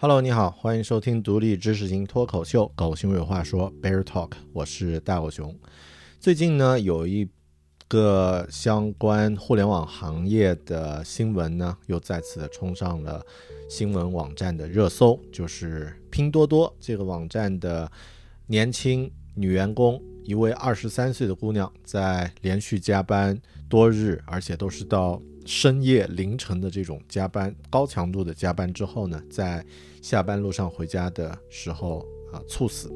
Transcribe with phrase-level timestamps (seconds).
[0.00, 5.52] Hello，你好，欢迎收听独立知识型脱口秀《狗熊有话说》Bear Talk，我是大狗熊。
[6.20, 7.28] 最近呢，有一
[7.88, 13.26] 个相关互联网行业的新闻呢，又再次的冲上了
[13.68, 17.90] 新闻网站的热搜，就是拼多多这个网站的
[18.46, 23.36] 年轻女员工，一位二十三岁的姑娘，在连续加班
[23.68, 29.64] 多日，而且都是到深夜凌晨的这种加班，高强度的加班之后呢，在
[30.02, 32.92] 下班路上回家的时候啊猝死。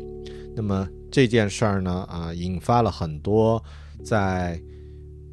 [0.55, 3.61] 那么这件事儿呢啊，引发了很多
[4.05, 4.63] 在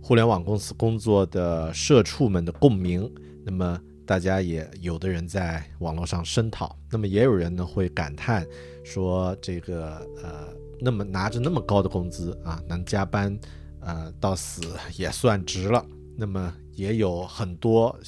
[0.02, 3.14] 互联网公司工作的社畜们的共鸣。
[3.44, 8.48] 那么大家也有的人在网络上声讨，那么也有人呢会感叹
[8.86, 10.48] 说这个呃，
[10.80, 13.38] 那么拿着那么高的工资啊，能加班
[13.82, 14.62] 呃到死
[14.96, 15.86] 也算值了。
[16.16, 18.00] 那么也有很多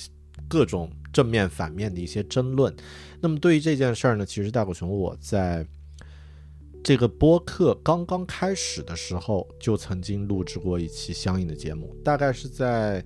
[0.48, 2.74] 各种正面反面的一些争论。
[3.20, 5.68] 那么对于这件事儿呢，其实大狗熊我在
[6.84, 13.06] 这个播客刚刚开始的时候就曾经录制过一期相应的节目，大概是在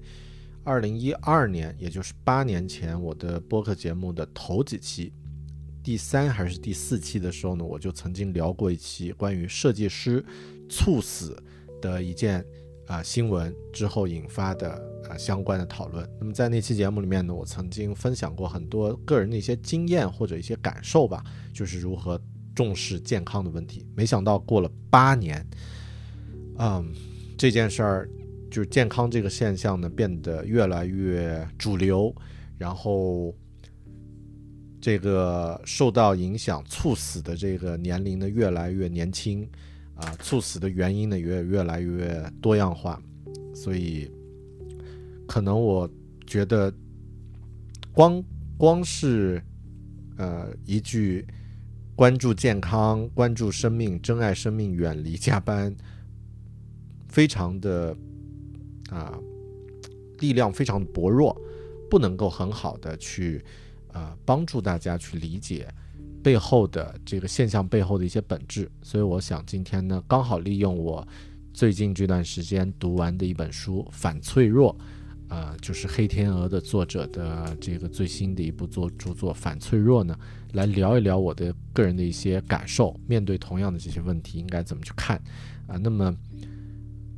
[0.63, 5.11] 二零一二年，也就是八年前，我的播客节目的头几期，
[5.83, 10.23] 第三还是第四期的时候呢，我就曾经聊过一期关于设计师
[10.69, 11.37] 猝死
[11.81, 12.43] 的一件
[12.87, 16.07] 啊新闻之后引发的啊相关的讨论。
[16.19, 21.23] 那么在那期节目里面呢，我曾经分享过很多个人的一些经验或者一些感受吧，
[21.53, 22.21] 就是如何。
[22.55, 25.45] 重视健康的问题，没想到过了八年，
[26.57, 26.89] 嗯，
[27.37, 28.09] 这件事儿
[28.49, 32.15] 就是健康这个现象呢变得越来越主流，
[32.57, 33.35] 然后
[34.79, 39.45] 这个受到影响猝死的这个年龄呢越来越年轻，
[39.95, 42.97] 啊，猝死的原因呢也越来越多样化，
[43.53, 44.09] 所以
[45.27, 45.89] 可能我
[46.25, 46.73] 觉得
[47.91, 48.23] 光
[48.57, 49.41] 光是
[50.17, 51.25] 呃一句。
[51.97, 55.73] 关注健康，关注生命，珍爱生命，远离加班，
[57.07, 57.95] 非常的
[58.89, 59.17] 啊，
[60.19, 61.33] 力量非常薄弱，
[61.89, 63.41] 不能够很好的去
[63.93, 65.73] 啊帮助大家去理解
[66.21, 68.69] 背后的这个现象背后的一些本质。
[68.81, 71.07] 所以我想今天呢，刚好利用我
[71.53, 74.77] 最近这段时间读完的一本书《反脆弱》。
[75.27, 80.17] 呃，就是黑天鹅的作者的这个最新的一部作著作《反脆弱》呢，
[80.53, 82.95] 来聊一聊我的个人的一些感受。
[83.07, 85.17] 面对同样的这些问题，应该怎么去看？
[85.67, 86.15] 啊，那么，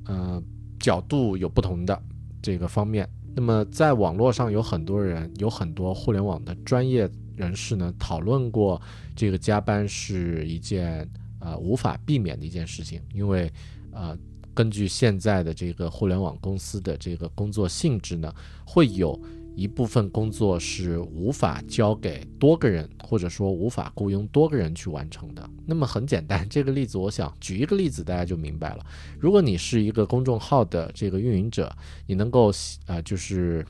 [0.06, 0.42] 呃，
[0.80, 2.02] 角度有不同的
[2.42, 3.08] 这个方面。
[3.36, 8.82] 那么，在网络上有很多人，有很多互联网的专业人士呢，讨论过
[9.16, 11.08] 这个加班是一件
[11.40, 13.52] 呃无法避免的一件事情，因为
[13.92, 14.18] 呃。
[14.58, 18.34] 根据现在的这个互联网公司的这个工作性质呢，
[18.66, 19.22] 会有
[19.56, 25.48] 一部分工作是无法交给多个人，或者说无法雇佣多个人去完成的。
[25.64, 28.84] 那么很简单，这个例子我想举一个例子，大家就明白了。
[29.20, 31.72] 如果你是一个公众号的这个运营者，
[32.08, 32.52] 你能够
[32.88, 33.64] 呃就是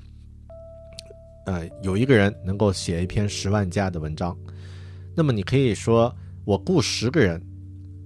[1.47, 4.37] 呃有一个人能够写一篇十万加的文章，
[5.13, 6.15] 那么你可以说
[6.45, 7.43] 我雇十个人。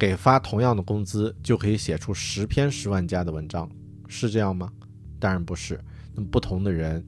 [0.01, 3.69] 给发同样的工资就可以写出十篇十万加的文章，
[4.07, 4.73] 是这样吗？
[5.19, 5.79] 当然不是。
[6.15, 7.05] 那么不同的人，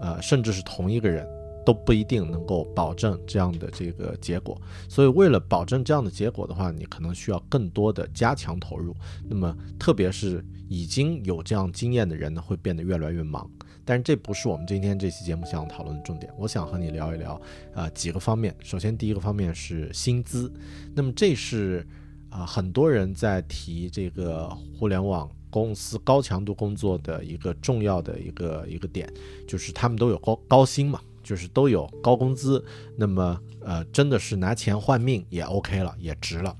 [0.00, 1.28] 呃，甚至是同一个人，
[1.66, 4.58] 都不一定能够保证这样的这个结果。
[4.88, 8.96] 所以，为了保证这样的结果的话，你可能需要更多的加强投入。
[9.28, 13.46] 那么，特别是已经有这样经验的人呢，会变得越来越忙。
[13.84, 16.32] 但是这不是我们今天这期节目想要讨论的重点。
[16.38, 17.38] 我想和你聊一聊，
[17.74, 18.56] 啊，几个方面。
[18.62, 20.50] 首先，第一个方面是薪资。
[20.94, 21.86] 那么这是。
[22.30, 24.48] 啊，很多人在提这个
[24.78, 29.12] 互联网公司高强度工作的一个重要的一个一个点，
[29.46, 32.64] 就是他们都有高高薪嘛，就是都有高工资，
[32.96, 36.56] 那么呃，真的是拿钱换命也 OK 了，也值了。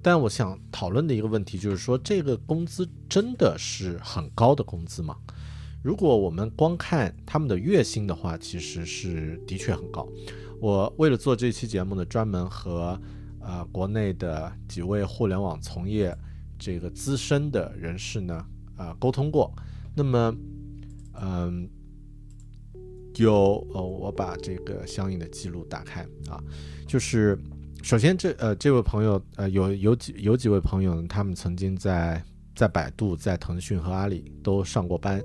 [0.00, 5.16] 但我想讨论的一个问题就是说，这个工资真的是很高的工资吗？
[5.82, 10.08] 如果我们光看他们的月薪的话，其实是的确很高。
[10.60, 13.00] 我为了做这期节目呢，专门和
[13.42, 16.16] 呃国内的几位互联网从业
[16.58, 18.44] 这个资深的人士呢，
[18.76, 19.52] 啊沟通过。
[19.94, 20.34] 那么，
[21.20, 21.68] 嗯。
[23.16, 26.00] 有呃，我把这个相应的记录打开
[26.30, 26.42] 啊，
[26.88, 27.38] 就是
[27.82, 32.24] 首先这呃这位朋友呃有有几有几位朋友，他们曾经在
[32.56, 35.22] 在百度、在腾讯和阿里都上过班，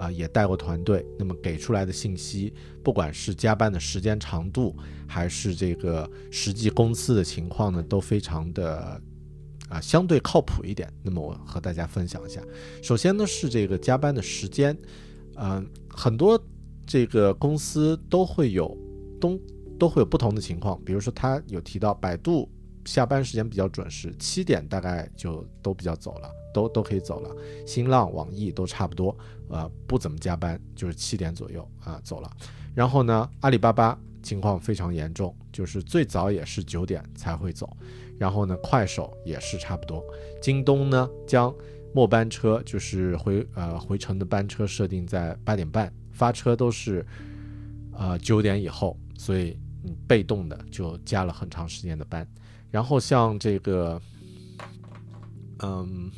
[0.00, 2.52] 啊也带过团队，那么给出来的信息，
[2.82, 4.74] 不管是加班的时间长度，
[5.06, 9.00] 还是这个实际工资的情况呢，都非常的
[9.68, 10.90] 啊相对靠谱一点。
[11.02, 12.40] 那么我和大家分享一下，
[12.82, 14.76] 首先呢是这个加班的时间，
[15.36, 16.42] 嗯很多。
[16.86, 18.76] 这个公司都会有，
[19.20, 19.40] 都
[19.78, 20.76] 都会有不同的情况。
[20.84, 22.50] 比如说，他有提到百度
[22.84, 27.30] 下班时间比较准时，七点大概就都比较走了，都都可以走了。
[27.66, 29.16] 新浪、网易都差不多，
[29.48, 32.30] 呃，不怎么加班，就是七点左右啊走了。
[32.74, 37.76] 然后呢，阿里巴巴情况非常严重，就是最早也是九点才会走。
[38.18, 40.04] 然后呢，快手也是差不多。
[40.40, 41.54] 京东呢，将
[41.94, 45.92] 末班车就是回呃回程的班车设定在八点半。
[46.12, 47.04] 发车都是，
[47.92, 52.28] 呃九点以后，所以你被动的就加了很长时间的班。
[52.70, 54.00] 然后像这个，
[55.58, 56.10] 嗯，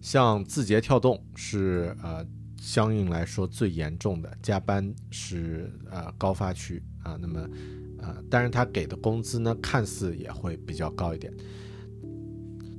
[0.00, 2.26] 像字节跳动是呃
[2.60, 7.16] 相应来说最严重的，加班是呃高发区啊。
[7.20, 7.40] 那么
[8.00, 11.32] 呃，但是他给的工资呢，看似也会比较高一点。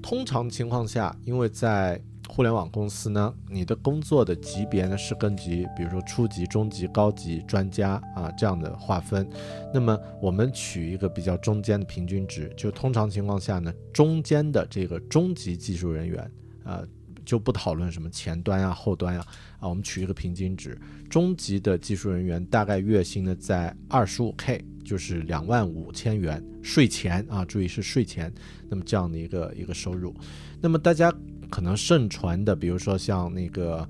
[0.01, 9.27] 通常情况下，因为在互联网公司呢，你的工作的级别呢是根据，比如说初级、中级、高级、专家啊这样的划分。
[9.73, 16.31] 那么我们取一个比较中间的平均值，就通常情况下呢，中间的这个中级技术人员
[16.63, 16.83] 啊，
[17.25, 19.25] 就不讨论什么前端啊、后端啊
[19.59, 20.79] 啊，我们取一个平均值，
[21.09, 28.31] 中级的技术人员大概月薪呢在二十五 K，就是两万五千元税前啊，注意是税前，
[28.69, 30.15] 那么这样的一个一个收入，
[30.61, 31.11] 那么大家。
[31.49, 33.87] 可能盛传的，比如说像那个，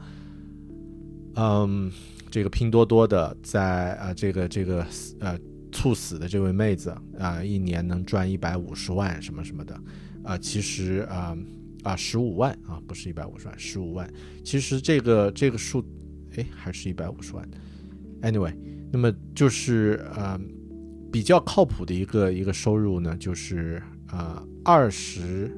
[1.36, 1.92] 嗯，
[2.32, 4.86] 这个拼多多的，在啊这个这个
[5.20, 5.38] 呃
[5.72, 9.80] 猝死的这位妹子啊，一年能赚一百五十万什么什么的，
[10.24, 11.38] 啊，其实啊
[11.84, 14.10] 啊十五万啊，不是一百五十万，十五万，
[14.44, 15.86] 其实这个这个数，
[16.38, 17.46] 哎，还是一百五十万。
[18.22, 18.54] Anyway，
[18.92, 20.40] 那么就是呃
[21.12, 25.52] 比较靠谱的一个一个收入呢，就是呃二十。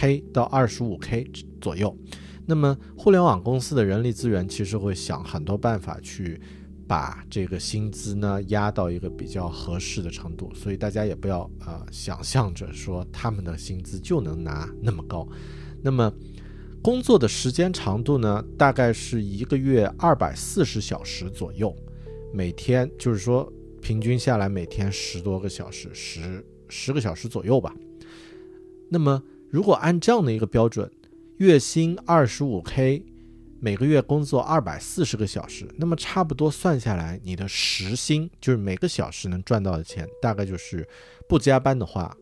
[0.00, 1.30] K 到二十五 K
[1.60, 1.94] 左右，
[2.46, 6.40] 那么互联网公司的人力资源其实会想很多办法去
[6.88, 15.28] 把这个薪资呢压到一个比较合适的程度，所以大家也不要啊想象着说他们的薪资就能拿那么高。
[15.82, 16.10] 那么
[16.80, 21.76] 工作的时间长度呢，大概是一个月二百四十小时左右，
[22.32, 23.52] 每天就是说
[23.82, 27.76] 平均下来每天十多个小时，十十个小时左右吧。
[28.88, 30.88] 那么如果按这样的一个标准，
[31.38, 33.04] 月薪二十五 K，
[33.58, 40.86] 每个月工作二百四十个小时，那么差不多算下来，你的时薪就是每个小时能赚到的钱，大概就是
[41.28, 42.16] 不加班的话，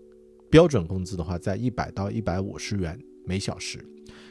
[0.49, 3.79] 标准工资的话在一百到一百五十元每小时，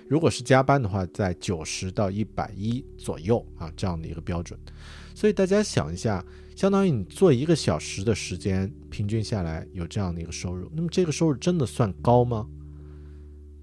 [0.10, 4.60] 如果是加班的话，在九十到一百一左右啊这样的一个标准。
[5.14, 6.26] 所以大家想一下，
[6.56, 12.48] 相当于你做一个小时的时间，平均下来有这样的一个收入，那么这个收入真的算高吗？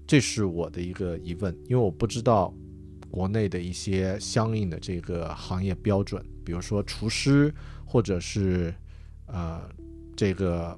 [0.07, 2.53] 这是我的一个疑问，因为我不知道
[3.09, 7.53] 国内的一些相应的这个行业标准，比如说厨师，
[7.85, 8.73] 或者是
[9.25, 9.61] 呃
[10.15, 10.77] 这个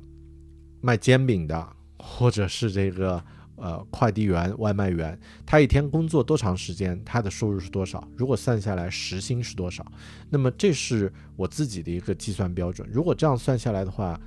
[0.81, 1.67] 卖煎饼的，
[1.99, 3.21] 或者是这个
[3.57, 8.07] 呃快递员、外卖员，他一天工作多长时间，他的收入是多少？
[8.15, 9.85] 如果算下来时薪是多少？
[10.29, 12.87] 那么这是我自己的一个计算标准。
[12.89, 14.19] 如果这样算下来的话。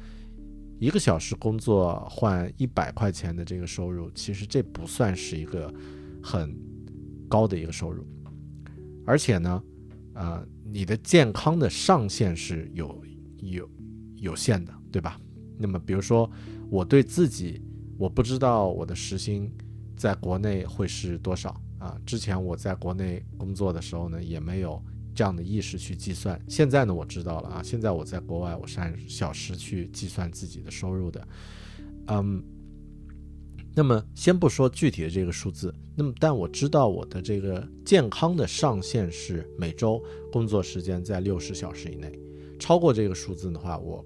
[0.80, 5.72] 一个小时工作换一百块钱的这个收入，其实这不算是一个
[6.22, 6.58] 很
[7.28, 8.02] 高的一个收入，
[9.06, 9.62] 而且呢，
[10.14, 13.04] 呃，你的健康的上限是有
[13.42, 13.70] 有
[14.16, 15.20] 有限的，对吧？
[15.58, 16.28] 那么，比如说
[16.70, 17.62] 我对自己，
[17.98, 19.52] 我不知道我的时薪
[19.98, 22.00] 在国内会是多少啊？
[22.06, 24.82] 之前我在国内工作的时候呢，也没有。
[25.20, 31.28] 这样的意识去计算，现在呢我知道了啊，现在我在国外，我是按小时去计算自己的收入的，
[32.06, 32.42] 嗯，
[33.74, 42.18] 那么先不说具体的这个数字，那么但我知道我的这个健康的上限是每周工作时间在六十小时以内，
[42.58, 42.78] 超。
[42.78, 44.02] 过这个数字的话，我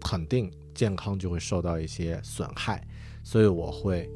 [0.00, 2.86] 肯定健康就会受到一些损害，
[3.24, 4.08] 所以我会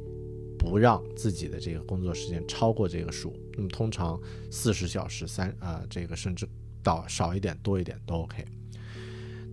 [0.58, 3.34] 不让自己的这个工作时间超过这个数。
[3.54, 4.20] 那么通常
[4.50, 6.48] 四十小时三啊，这个甚至
[6.82, 8.44] 到少一点多一点都 OK。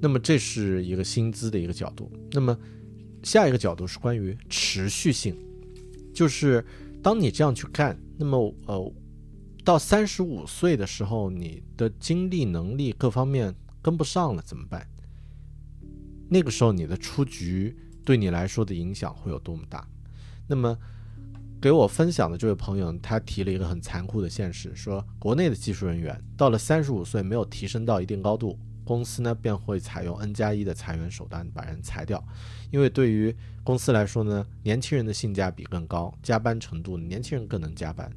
[0.01, 2.11] 那么这是一个薪资的一个角度。
[2.31, 2.57] 那么
[3.23, 5.37] 下一个角度是关于持续性，
[6.13, 6.65] 就是
[7.01, 8.93] 当你这样去干，那么呃，
[9.63, 14.85] 到三十五岁的时候，你的精力、能力各方面跟不上了怎么办？
[16.29, 19.87] 那个时候你的出局对你来说的影响会有多么大？
[20.53, 20.77] 那么
[21.59, 28.55] 给我分享的这位朋友，他提了一个很残酷的现实，说国内的技术人员到了三十五岁没有提升到一定高度。
[28.85, 32.23] 公司呢便会采用 N 加一的裁员手段把人裁掉，
[32.69, 38.11] 因为对于公司来说呢，年轻人的性价比更高，加班程度年轻人更能加班，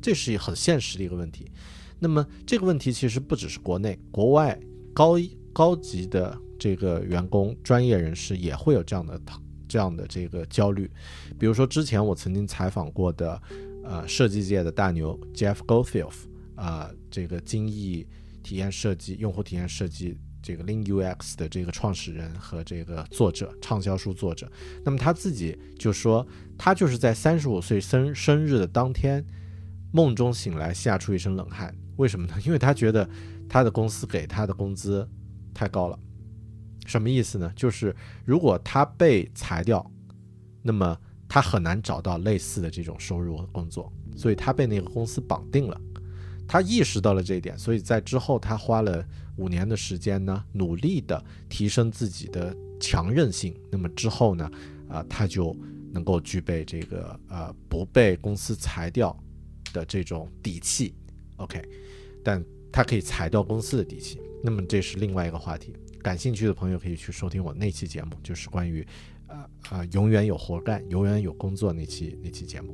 [0.00, 1.50] 这是很现实的一个问题。
[1.98, 4.58] 那么这个问题其实不只是国内，国外
[4.94, 5.16] 高
[5.52, 9.18] 高级的这个员工、专业人士也会有这样的
[9.68, 10.90] 这样的这个焦虑。
[11.38, 13.40] 比如说之前我曾经采访过的，
[13.84, 16.12] 呃，设计界的大牛 Jeff Goldfield
[16.54, 18.06] 啊，这个精益。
[18.42, 24.48] 体验设计、用户体验设计，这个 Lin UX 的这个创始人和这个作者、畅销书作者，
[24.84, 26.24] 那么他自己就说，
[26.56, 29.26] 他就是在三十五岁生生日的当天，
[29.90, 31.76] 梦中醒来，吓出一身冷汗。
[31.96, 32.36] 为什么呢？
[32.44, 33.10] 因为他觉得
[33.48, 35.04] 他的公司给他的工资
[35.52, 35.98] 太高了。
[36.86, 37.52] 什么意思呢？
[37.54, 39.84] 就是如果他被裁掉，
[40.62, 45.80] 那么他很难找到类似的这种收入和工作，所以他被那个公司绑定了。
[46.48, 49.04] 他意识到了这一点，所以在之后他花了
[49.36, 53.52] 五年的时间呢，努力的提升自己的强韧性。
[53.70, 54.48] 那么之后呢，
[54.88, 55.54] 啊，他就
[55.92, 59.18] 能够具备这个呃不被公司裁掉
[59.72, 60.94] 的这种底气。
[61.38, 61.60] OK，
[62.22, 64.20] 但他可以裁掉公司的底气。
[64.44, 65.74] 那么这是另外一个话题，
[66.06, 68.86] 感兴趣的朋友可以去收听我那期节目，就是关于
[69.26, 72.72] 呃呃永远有活干、永远有工作那期那期节目。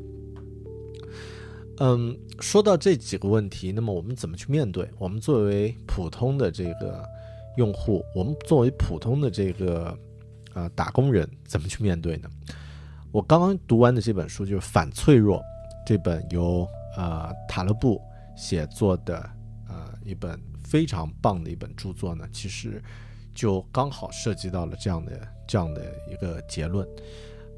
[1.78, 4.86] 嗯，说到这几个问题，那么我们怎么去面对？
[4.98, 7.02] 我们作为普通的这个
[7.56, 9.98] 用户，我们作为普通的这个
[10.52, 12.28] 呃打工人，怎么去面对呢？
[13.12, 15.38] 我刚刚读完的这本书就是《反脆弱》，
[15.86, 17.98] 这本由呃塔勒布
[18.36, 19.26] 写作的
[19.70, 22.78] 呃一本非常棒的一本著作呢，其实
[23.34, 26.86] 就刚好涉及到了这样的这样的一个结论。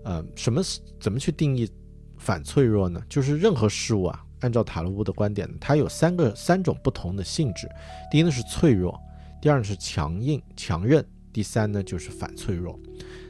[0.05, 0.63] 呃，什么
[1.01, 1.71] 怎么去定义？
[2.17, 7.69] 反脆弱呢，就是任何事物啊，按照塔罗布的观点，它有三个三种不同的性质。
[8.11, 8.99] 第一呢是脆弱，
[9.43, 12.79] 第二呢是强硬强韧，第三呢就是反脆弱。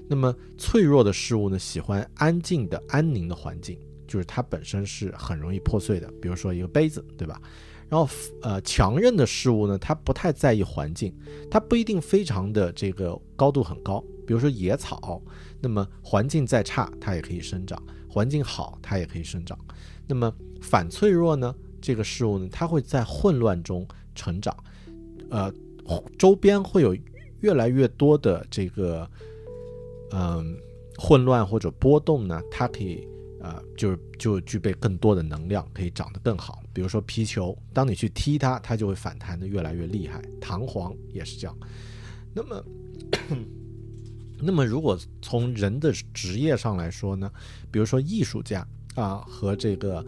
[0.07, 6.09] 那么脆弱的事物呢，喜欢安静的安宁的环境，就是它本身是很容易破碎的。
[6.21, 7.41] 比如说一个杯子，对吧？
[7.89, 8.09] 然后
[8.43, 11.15] 呃，强韧的事物呢，它不太在意环境，
[11.51, 14.03] 它不一定非常的这个高度很高。
[14.27, 15.23] 比如说野草，
[15.61, 17.81] 那么环境再差，它也可以生长。
[18.09, 19.59] 环境好，它也可以生长。
[20.07, 21.55] 那么反脆弱呢？
[21.81, 24.57] 这个事物呢，它会在混乱中成长。
[25.29, 25.53] 呃，
[26.19, 26.97] 周边会有
[27.41, 29.09] 越来越多的这个
[30.13, 30.57] 嗯
[30.97, 33.07] 混乱或者波动呢，它可以
[33.41, 36.63] 呃就就具备更多的能量，可以长得更好。
[36.75, 40.21] 比如说皮球，当你去踢它，它就会反弹的越来越厉害。
[40.39, 41.57] 弹簧也是这样。
[42.35, 42.63] 那么。
[44.47, 47.31] 那么，如果从人的职业上来说呢，
[47.71, 50.05] 比如说艺术家啊，和这个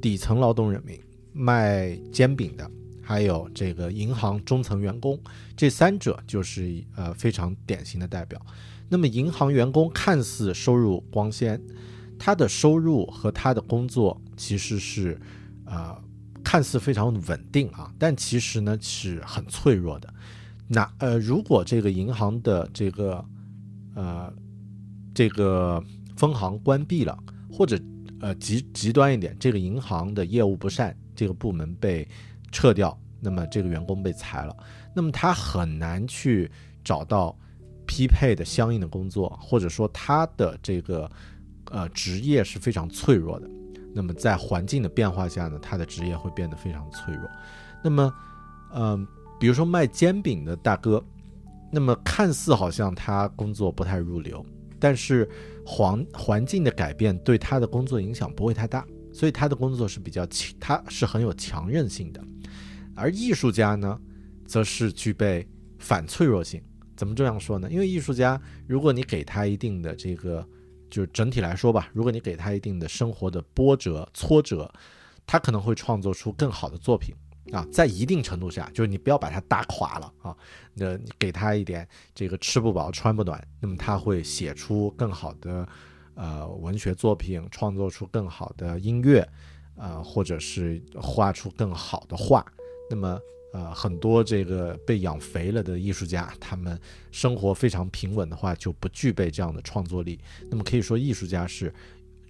[0.00, 0.98] 底层劳动人民
[1.32, 2.70] 卖煎饼的，
[3.02, 5.20] 还有这个银行中层员工，
[5.56, 8.40] 这三者就是呃非常典型的代表。
[8.88, 11.60] 那么，银行员工看似收入光鲜，
[12.18, 15.20] 他的收入和他的工作其实是
[15.68, 15.96] 呃
[16.42, 20.12] 看似非常稳定啊，但其实呢是很脆弱的。
[20.66, 23.24] 那呃，如果这个银行的这个
[23.94, 24.32] 呃，
[25.14, 25.82] 这个
[26.16, 27.18] 分行关闭了，
[27.50, 27.78] 或者
[28.20, 32.06] 呃极极端一点，这个银行的业务不善，这个部门被
[32.52, 34.56] 撤掉，那么这个员工被裁了，
[34.94, 36.50] 那么他很难去
[36.84, 37.36] 找到
[37.86, 41.10] 匹配的相应的工作，或者说他的这个
[41.70, 43.48] 呃职业是非常脆弱的。
[43.94, 47.28] 那么在环境的变化下呢，他的职业会变得非常脆弱。
[47.82, 48.14] 那么，
[48.74, 49.06] 嗯，
[49.38, 51.04] 比如说卖煎饼的大哥。
[51.70, 54.42] 那么看似好像他工作不太入流，
[54.80, 55.28] 但是
[55.66, 62.24] 环环境的改变对他的工作影响不会太大，所以他的工作是比较强，他是很有强韧性的。
[62.96, 64.00] 而艺术家呢，
[64.46, 65.46] 则是具备
[65.78, 66.58] 反脆弱性。
[66.96, 67.70] 怎么这样说呢？
[67.70, 70.42] 因为艺术家，如果你给他一定的这个，
[70.90, 74.72] 就是整体来说吧，如果你给他一定的生活的波折、挫折，
[75.26, 77.14] 他可能会创作出更好的作品。
[77.50, 80.36] 啊，在一定程度下，就是你不要把他打垮了啊，
[80.74, 85.66] 那你给他一点这个吃不饱穿不暖，那么他会写出更好的
[86.14, 89.26] 呃文学作品，创作出更好的音乐，
[89.76, 92.44] 呃，或者是画出更好的画。
[92.90, 93.18] 那么
[93.52, 96.78] 呃，很多这个被养肥了的艺术家，他们
[97.10, 100.18] 生活非常平稳的话，就不具备这样的创作力。
[100.50, 101.72] 那么可以说，艺术家是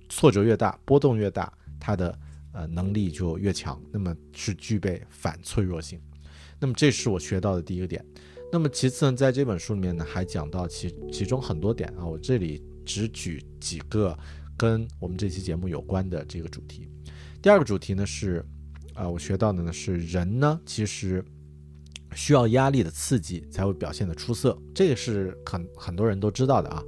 [0.09, 2.19] 挫折越大，波动越大，他的。
[2.51, 6.01] 呃，能力就越强，那么是具备反脆弱性。
[6.59, 8.05] 那么这是我学到的第一个点。
[8.51, 14.19] 那么其次呢，在这本书里面呢，还讲到其其中很多点啊，我这里只举几个
[14.57, 16.89] 跟我们这期节目有关的这个主题。
[17.43, 18.45] 第二个主题呢是，
[18.99, 21.25] 啊，我学到的呢是人呢其实
[22.15, 26.83] 需要压力的刺激才会表现的出色，这个是很很多人都知道的啊。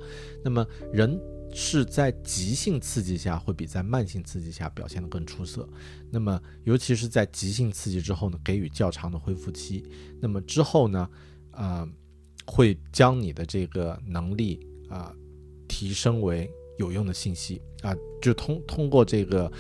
[0.45, 1.19] 那么人。
[1.53, 5.69] 是在急性刺激下会比在慢性刺激下表现得更出色。
[6.09, 9.85] 那么，尤其是在急性刺激之后呢，给予较长的恢复期。
[10.21, 11.11] 那么之后呢，
[11.51, 11.85] 呃，
[12.47, 15.13] 会将你的这个能力啊
[15.67, 16.49] 提升为
[16.79, 19.51] 有用的信息啊，就通通过这个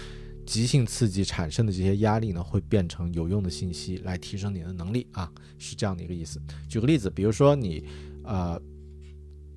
[0.50, 6.42] 急性刺激产生的这些压力呢，会变成有用的信息来提升你的能力啊，是这样的一个意思。
[6.69, 7.85] 举个例子，比如说你
[8.25, 8.61] 呃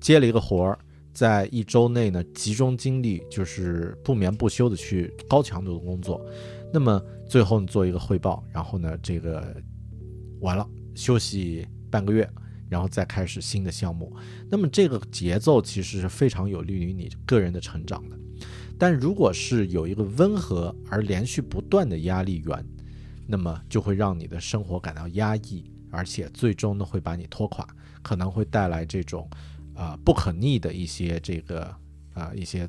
[0.00, 0.78] 接了一个活儿。
[1.12, 6.20] 在一周内呢，集中精力，就是不眠不休的去高强度的工作，
[6.72, 9.54] 那么最后你做一个汇报，然后呢，这个
[10.40, 12.28] 完了休息半个月，
[12.68, 14.12] 然后再开始新的项目，
[14.50, 18.18] 那么这个节奏其实是非常有利于你个人的成长的。
[18.78, 22.66] 但如果是有一个温和而连续不断的压力源，
[23.26, 27.66] 那么就会让你的生活感到压抑，而且最终呢会把你拖垮，
[28.02, 29.28] 可能会带来这种。
[29.76, 31.64] 啊，不可逆的一些这个
[32.12, 32.68] 啊一些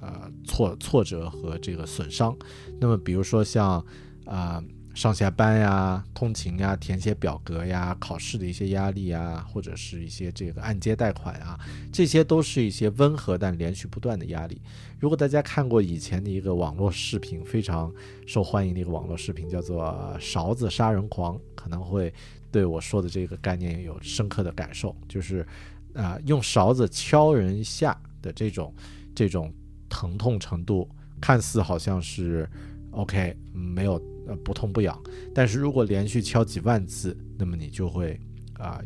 [0.00, 2.32] 呃挫挫折和这个损伤。
[2.80, 3.84] 那么，比如说像
[4.26, 4.62] 啊
[4.94, 11.58] 上下班呀、通勤呀、填写表格呀、考试的一些压力呀，或者是一些这个按揭贷款啊，
[11.92, 14.60] 这些都是一些温和但连续不断的压力。
[14.98, 17.92] 如果大家看过以前的一个网络视频，非常
[18.26, 19.84] 受欢迎的一个网络视频，叫做
[20.20, 22.12] 《勺子杀人狂》，可能会
[22.50, 25.46] 对我说的这个概念有深刻的感受，就是。
[25.92, 28.72] 啊，用勺子敲人下的这种
[29.12, 29.52] 这种
[29.88, 30.88] 疼痛程度，
[31.20, 32.48] 看似好像是
[32.92, 34.00] OK，没有
[34.36, 35.00] 不痛不痒。
[35.34, 38.20] 但是如果连续敲几万次，那么你就会
[38.54, 38.80] 啊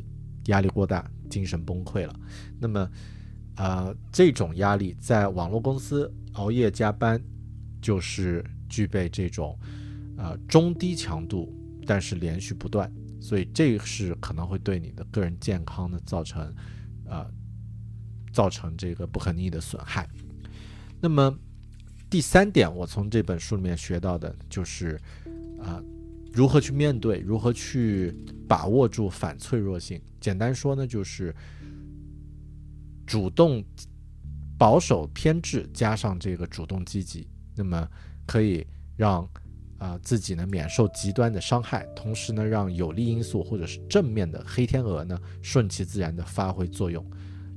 [0.47, 2.15] 压力过大，精神崩溃了。
[2.61, 2.91] 那么
[3.57, 7.23] 啊这种压力在网络公司熬夜加班，
[7.81, 9.59] 就是具备这种
[10.17, 11.55] 啊中低强度，
[11.87, 16.55] 但是连续不断，所以这是可能会对你的个人健康呢造成。
[17.07, 17.31] 呃，
[18.33, 20.09] 造成这个不可逆的损害。
[21.03, 21.39] 那么
[22.15, 24.97] 第三点，我从这本书里面学到的就是，
[25.61, 25.83] 啊，
[26.33, 30.01] 如何去面对，如何去把握住反脆弱性。
[30.21, 31.35] 简单说呢，就是
[33.05, 33.65] 主动
[34.57, 37.89] 保守偏执加上这个主动积极，那么
[38.25, 38.65] 可以
[38.97, 39.29] 让。
[39.77, 47.05] 啊，自己呢免受极端的伤害，同时呢让有利因素或者是正面的黑天鹅呢顺其自然的发挥作用。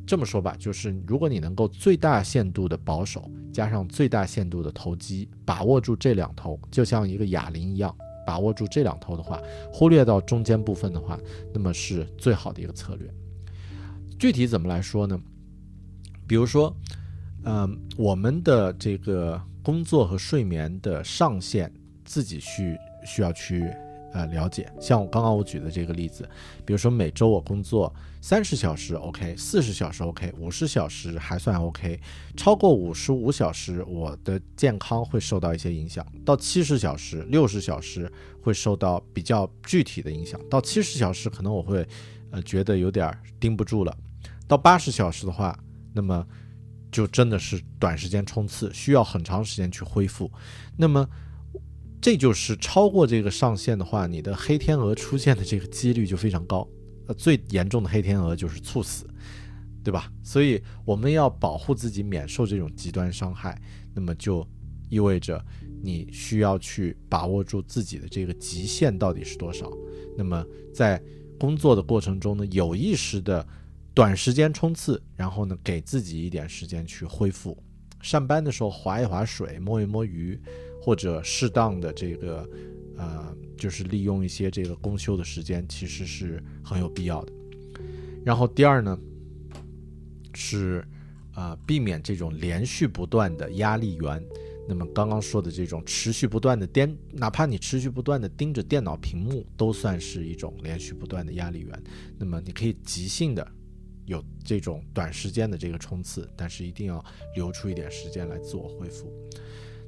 [0.07, 7.93] 这么说吧，就是如果你能够最大限度的保守，加上最大限度的投机，把握住这两头，就像一个哑铃一样，
[8.25, 9.41] 把握住这两头的话，
[9.71, 11.19] 忽略到中间部分的话，
[11.53, 13.07] 那么是最好的一个策略。
[14.17, 15.19] 具体怎么来说呢？
[16.25, 16.73] 比如说，
[17.43, 21.71] 嗯，我们的这个工作和睡眠的上限。
[22.09, 23.69] 自己去需要去
[24.13, 26.27] 呃了解，像我刚刚我举的这个例子，
[26.65, 31.99] 比如说每周我工作三十小时 OK，四十小时 OK，五十小时还算 OK，
[32.35, 41.87] 超过五十五小时我的健康会受到一些影响，到七十小时、六十小时会受到比较具体的影响，到七十小时可能我会
[42.31, 43.95] 呃觉得有点儿盯不住了，
[44.47, 45.57] 到八十小时的话，
[45.93, 46.25] 那么
[46.91, 50.31] 就真的是短时间冲刺，需要很长时间去恢复，
[50.77, 51.07] 那么。
[51.99, 56.67] 这就是超过这个上限的话，你的黑天鹅出现的这个几率就非常高。
[57.07, 59.05] 呃，最严重的黑天鹅就是猝死，
[59.83, 60.11] 对吧？
[60.23, 63.59] 所以我们要保护自己免受这种极端伤害，
[63.95, 64.45] 那么就
[64.89, 65.43] 意味着
[65.81, 69.71] 你需要去把握住自己的这个极限到底是多少。
[70.17, 71.01] 那么在
[71.39, 73.45] 工作的过程中呢，有意识的
[73.93, 77.57] 短时间冲刺，然后呢，给自己一点时间去恢复。
[78.01, 80.39] 上班的时候划一划水，摸一摸鱼。
[80.87, 82.49] 或者适当的这个，
[82.95, 87.33] 呃，就是利用一些这个公休的时间，其实是很有必要的。
[88.23, 88.97] 然后第二呢，
[90.33, 90.81] 是，
[91.35, 94.25] 呃，避免这种连续不断的压力源。
[94.65, 101.83] 那么刚刚说的这种持续不断的颠，哪怕你持续不断的盯着电脑屏幕，都算是一种连续不断的压力源。
[102.17, 103.45] 那么你可以即兴的
[104.05, 107.03] 有这种短时间的这个冲刺，但是一定要
[107.35, 109.11] 留出一点时间来自我恢复。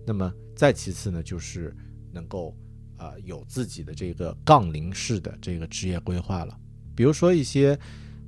[0.10, 1.72] 那么再其次呢，就是
[2.12, 2.58] 能够
[2.98, 6.60] 啊有自己的这个杠铃式的这个职业规划了。
[6.96, 7.78] 比如说一些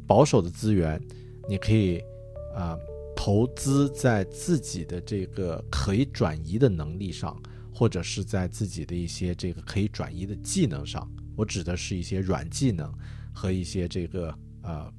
[0.06, 1.02] 保守的资源，
[1.50, 2.00] 你可以
[2.56, 2.78] 啊。
[3.14, 7.40] 投资在自己的这个可以转移的能力上，
[7.72, 11.08] 或者是在自己的一些这个可以转移的技能上。
[11.36, 12.92] 我指的是一些软技能
[13.32, 14.92] 和一些这个呃，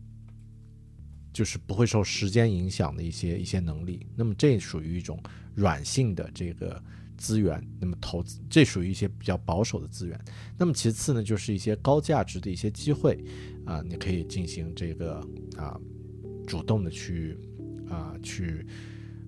[1.33, 4.07] 就是不会受时间影响的一些一些能力。
[4.15, 5.19] 那么这属于一种
[5.55, 6.83] 软性的这个
[7.17, 7.63] 资源。
[7.81, 10.21] 那么投资这属于一些比较保守的资源。
[10.59, 13.25] 那么其次呢，就是一些高价值的一些机会
[13.65, 15.21] 啊，你可以进行这个
[15.57, 15.79] 啊，
[16.47, 17.39] 主动的去。
[17.91, 18.67] 啊，去，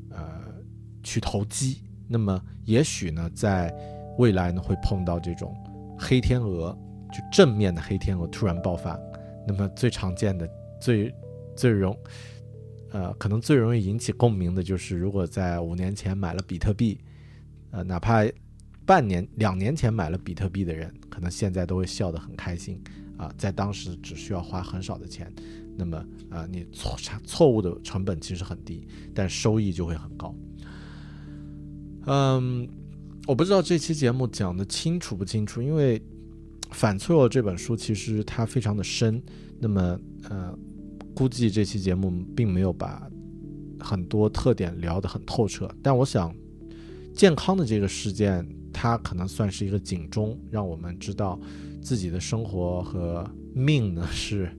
[0.08, 0.40] 呃，
[1.02, 1.82] 去投机。
[2.08, 3.70] 那么，也许呢，在
[4.16, 5.54] 未来呢，会碰到这种
[5.98, 6.72] 黑天鹅，
[7.12, 8.98] 就正面的黑天鹅突然爆发。
[9.46, 10.48] 那么，最常见的、
[10.80, 11.14] 最
[11.56, 11.96] 最容，
[12.90, 16.98] 呃，可能最容易引起共鸣的就是，如果在五年前买了比特币，
[17.70, 18.24] 呃，哪怕
[18.86, 22.80] 半年、两年前买了比特币的人，可能现在都会笑得很开心
[23.16, 25.32] 啊，在当时只需要花很少的钱。
[25.76, 25.96] 那么
[26.30, 30.32] 啊，你错差错误的成本其实很低，但收益就会很高。
[32.06, 32.68] 嗯，
[33.26, 35.98] 我不知道这期节目讲的清楚不清楚，因为
[36.70, 39.20] 《反脆弱》这本书其实它非常的深。
[39.58, 40.56] 那么呃，
[41.14, 43.08] 估计这期节目并没有把
[43.78, 45.68] 很多特点聊得很透彻。
[45.82, 46.34] 但我想，
[47.14, 51.38] 健康的这个事件，它可能算是一个警钟，让我们知道
[51.80, 53.24] 自己的生活和
[53.54, 54.50] 命呢是。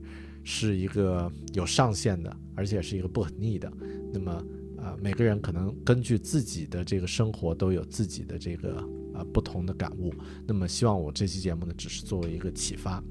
[0.48, 3.68] 是一个有上限的，而且是一个不可逆的。
[4.12, 4.30] 那么，
[4.76, 8.76] 啊，每个人可能根据自己的这个生活都有自己的这个
[9.12, 10.14] 啊不同的感悟。
[10.46, 13.02] 那么，希望我这期节目呢，只是作为一个启发。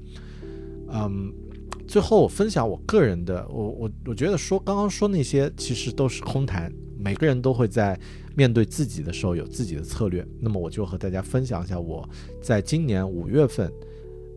[0.88, 1.30] 嗯，
[1.86, 6.72] 最后我分享我个人的，我我我觉得说刚刚说那些其实都是空谈。
[6.98, 7.96] 每个人都会在
[8.34, 10.26] 面对自己的时候有自己的策略。
[10.40, 12.08] 那么，我就和大家分享一下我
[12.42, 13.70] 在今年五月份，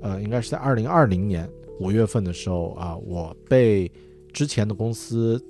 [0.01, 1.49] 呃，应该是在二零二零年。
[1.79, 3.89] 五月份的时候啊，我被
[4.33, 5.41] 之前的公司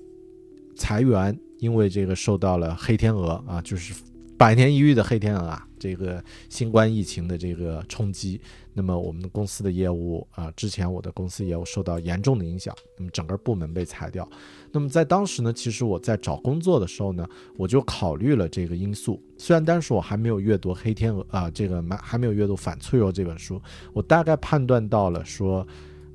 [0.76, 3.96] 裁员，因为这个受到了黑天鹅啊，就是
[4.40, 8.40] 百年一遇的黑天鹅啊，这个新冠疫情的这个冲击。
[8.74, 14.26] 那么我们公司的业务啊，之前我的公司业务受到严重的影响，那么整个部门被裁掉。
[14.72, 19.22] 那么在当时呢，其实我在找工作的时候呢，我就考虑了这个因素。
[19.38, 25.68] 虽然当时我还没有阅读《黑天鹅》啊，这个还没有阅读《反脆弱》这本书，我大概判断到了说。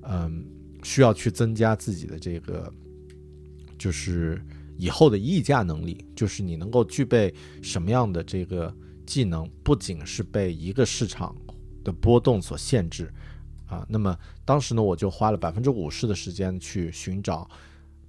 [0.06, 0.44] 嗯，
[0.82, 2.70] 需要去增加自己的这个，
[3.78, 4.38] 就是
[4.76, 7.32] 以后的议价能力，就是你能够具备
[7.62, 8.74] 什么样的这个
[9.06, 11.34] 技能，不仅是被一个市场
[11.82, 13.12] 的波动所限制
[13.66, 13.86] 啊。
[13.88, 17.48] 那么当时呢，我就花了百分之五十的时间去寻找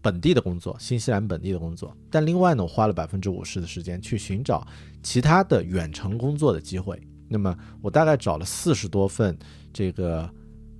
[0.02, 1.96] 本地的工作，新西兰本地的工作。
[2.10, 4.68] 但另外呢，我花了百分之五十的时间去寻找
[5.04, 7.02] 其他的远程工作的机会。
[7.28, 9.38] 那么我大概找了四十多份
[9.74, 10.30] 这个。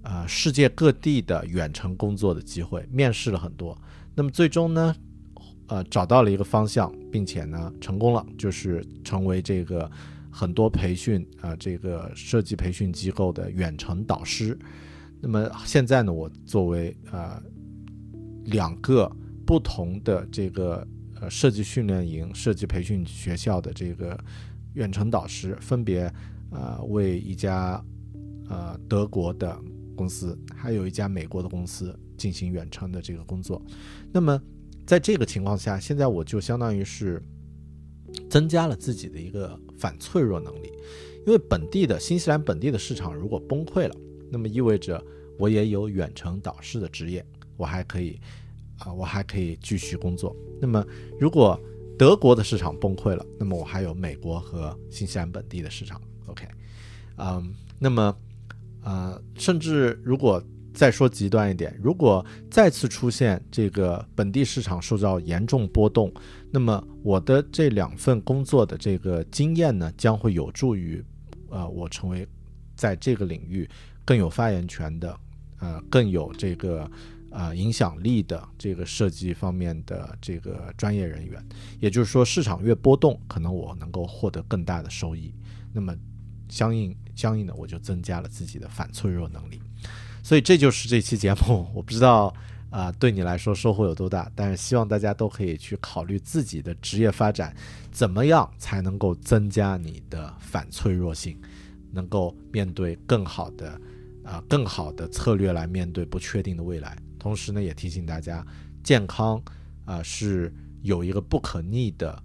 [0.06, 3.76] 啊，世界各地的远程工作的机会，面试了很多，
[4.14, 4.96] 那么最终呢，
[5.68, 9.90] 呃，找到了一个方向，并且呢，成功了，就是成为这个
[10.32, 14.58] 很多培训啊，这个设计培训机构的远程导师。
[15.22, 17.42] 那么现在呢，我作为呃
[18.46, 19.12] 两个
[19.46, 20.88] 不同的这个
[21.22, 24.18] 呃设计训练营、设计培训学校的这个
[24.74, 26.12] 远程导师，分别
[26.52, 27.84] 呃为一家
[28.50, 29.58] 呃德国的。
[29.98, 33.66] 公司还有一家美国的公司进行远程的这个工作，
[34.12, 34.38] 那么
[34.86, 37.22] 在这个情况下，现在我就相当于是
[38.30, 40.72] 增加了自己的一个反脆弱能力，
[41.26, 43.96] 因为本地的新西兰本地的市场如果崩溃了，
[44.30, 45.04] 那么意味着
[45.40, 47.26] 我也有远程导师的职业，
[47.58, 48.20] 我还可以
[48.80, 50.36] 啊，我还可以继续工作。
[50.62, 50.86] 那么
[51.20, 51.60] 如果
[51.98, 56.02] 德国的市场崩溃了，那么我还有美国和新西兰本地的市场。
[56.28, 56.48] OK，
[57.18, 58.16] 嗯，那么。
[58.86, 60.40] 啊，甚至如果
[60.76, 66.14] 再说极端一点，如果再次出现这个本地市场受到严重波动，
[66.52, 71.04] 那么我的这两份工作的这个经验呢，将会有助于，
[71.50, 72.28] 呃，我成为
[72.76, 73.68] 在这个领域
[74.04, 75.18] 更有发言权的，
[75.60, 76.88] 呃，更有这个
[77.32, 81.44] 啊影响力的这个设计方面的这个专业人员。
[81.80, 85.34] 也就是说，市场越波动，可能我能够获得更大的收益。
[85.74, 85.96] 那么。
[86.48, 89.60] 相应相应的，我就增加了自己的反脆弱能力，
[90.26, 91.68] 所以这就是这期节目。
[91.76, 92.34] 我不知道
[92.72, 97.56] 啊、对你来说收获有多大，但是希望大家都可以去考虑自己的职业发展，
[97.92, 101.40] 怎么样才能够增加你的反脆弱性，
[101.92, 103.80] 能够面对更好的
[104.24, 106.98] 啊、更好的策略来面对不确定的未来。
[107.20, 108.46] 同时呢，也提醒大家，
[108.84, 109.40] 健康
[109.86, 112.22] 啊、是有一个不可逆的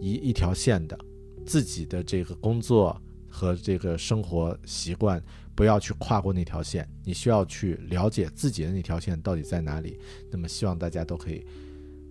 [0.00, 0.98] 一一条线的，
[1.46, 5.22] 自己的这个工作和这个生活习惯
[5.56, 9.98] 不要去跨过那条线，你需要去了解自己的那条线到底在哪里。
[10.30, 11.44] 那么，希望大家都可以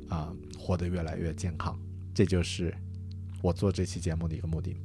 [0.09, 1.79] 啊、活得越来越健康，
[2.13, 2.73] 这就是
[3.41, 4.75] 我做这期节目的一个目的。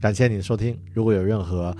[0.00, 1.76] 感谢你的收听，如果有任何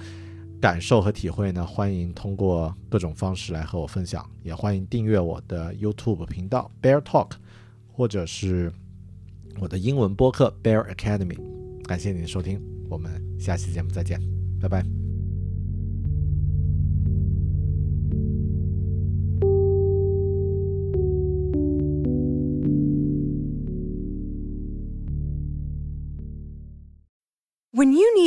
[0.61, 7.33] 感受和体会呢，欢迎通过各种方式来和我分享，也欢迎订阅我的 YouTube 频道 Bear Talk，
[7.93, 8.73] 或者是
[9.61, 11.39] 我的英文播客 Bear Academy。
[11.85, 14.21] 感谢你的收听，我们下期节目再见，
[14.61, 14.98] 拜拜。